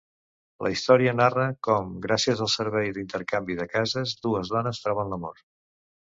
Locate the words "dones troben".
4.55-5.13